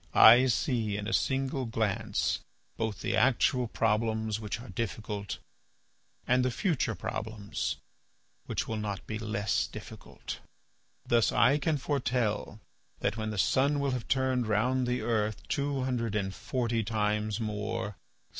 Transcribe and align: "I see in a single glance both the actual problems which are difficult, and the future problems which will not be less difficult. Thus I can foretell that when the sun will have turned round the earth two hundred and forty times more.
"I 0.15 0.47
see 0.47 0.97
in 0.97 1.07
a 1.07 1.13
single 1.13 1.67
glance 1.67 2.39
both 2.75 3.01
the 3.01 3.15
actual 3.15 3.67
problems 3.67 4.39
which 4.39 4.59
are 4.59 4.69
difficult, 4.69 5.37
and 6.25 6.43
the 6.43 6.49
future 6.49 6.95
problems 6.95 7.75
which 8.47 8.67
will 8.67 8.77
not 8.77 9.05
be 9.05 9.19
less 9.19 9.67
difficult. 9.67 10.39
Thus 11.05 11.31
I 11.31 11.59
can 11.59 11.77
foretell 11.77 12.59
that 13.01 13.15
when 13.15 13.29
the 13.29 13.37
sun 13.37 13.79
will 13.79 13.91
have 13.91 14.07
turned 14.07 14.47
round 14.47 14.87
the 14.87 15.01
earth 15.01 15.47
two 15.47 15.83
hundred 15.83 16.15
and 16.15 16.33
forty 16.33 16.83
times 16.83 17.39
more. 17.39 17.95